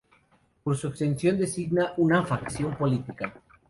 [0.63, 3.25] Por extensión, designa a una facción política.